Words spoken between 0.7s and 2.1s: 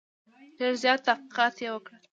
زیات تحقیقات یې وکړل.